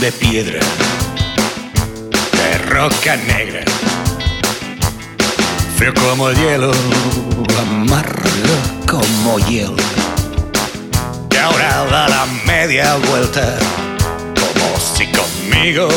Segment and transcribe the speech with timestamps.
[0.00, 0.60] de piedra,
[2.32, 3.62] de roca negra,
[5.76, 6.72] frío como el hielo,
[7.60, 8.28] amargo
[8.88, 9.76] como hielo.
[11.30, 13.56] Y ahora da la media vuelta,
[14.34, 15.88] como si conmigo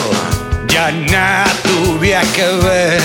[0.67, 3.01] ya nada tuviera que ver.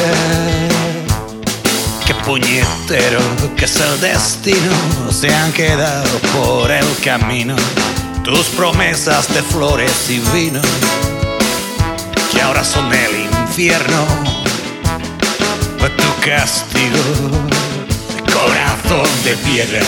[2.07, 3.21] Qué puñetero
[3.57, 4.73] que es el destino,
[5.11, 7.57] se han quedado por el camino
[8.25, 10.61] tus promesas de flores y vino,
[12.33, 14.07] que ahora son el infierno,
[15.79, 16.99] tu castigo,
[18.33, 19.81] corazón de piedra,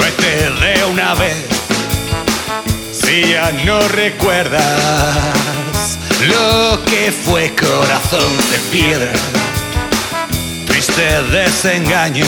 [0.00, 1.36] vete de una vez,
[2.92, 4.62] si ya no recuerdas
[6.26, 9.12] lo que fue corazón de piedra,
[10.66, 12.26] triste desengaño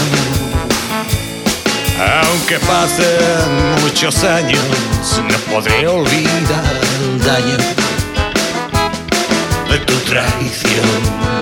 [2.01, 4.61] aunque pasen muchos años,
[5.23, 6.65] no podré olvidar
[7.01, 7.57] el daño
[9.71, 11.40] de tu traición.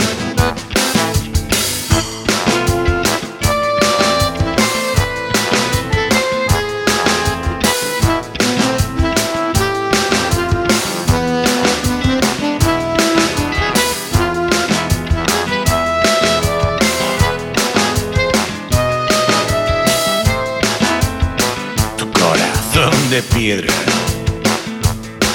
[23.11, 23.73] De piedra,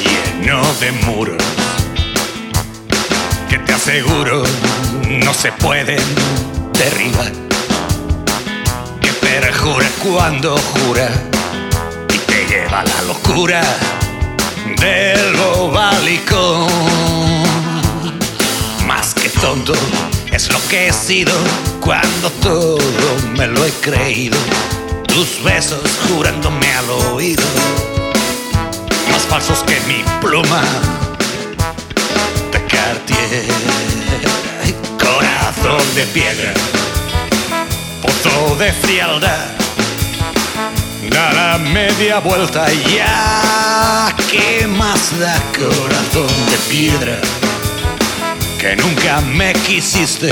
[0.03, 1.43] lleno de muros,
[3.49, 4.43] que te aseguro
[5.07, 5.99] no se pueden
[6.73, 7.31] derribar.
[9.01, 11.09] Que perjura cuando jura
[12.13, 13.63] y te lleva a la locura
[14.79, 16.67] del bobalicón.
[18.85, 19.73] Más que tonto
[20.31, 21.33] es lo que he sido
[21.79, 22.77] cuando todo
[23.35, 24.37] me lo he creído
[25.13, 27.43] tus besos jurándome al oído,
[29.11, 30.63] más falsos que mi pluma
[32.51, 33.45] de Cartier.
[34.97, 36.53] Corazón de piedra,
[38.01, 39.45] pozo de frialdad,
[41.11, 44.15] da la media vuelta ya.
[44.31, 47.21] ¿Qué más da corazón de piedra?
[48.59, 50.31] Que nunca me quisiste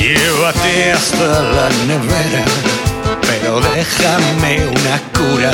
[0.00, 2.42] Llévate hasta la nevera,
[3.20, 5.52] pero déjame una cura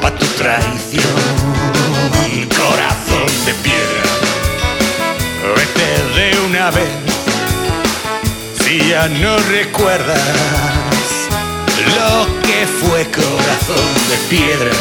[0.00, 1.20] pa' tu traición.
[2.56, 4.02] Corazón de piedra,
[5.54, 6.88] vete de una vez,
[8.62, 10.18] si ya no recuerdas
[11.98, 14.72] lo que fue corazón de piedra,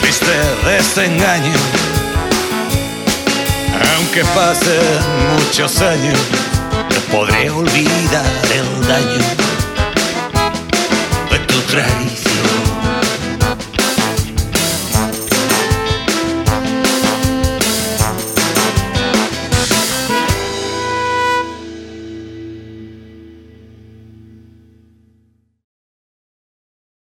[0.00, 0.34] triste
[0.64, 2.05] desengaño
[3.96, 4.80] aunque pasen
[5.32, 6.18] muchos años,